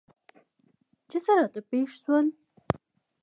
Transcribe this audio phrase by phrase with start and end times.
[1.09, 2.25] چې څه راته راپېښ شول؟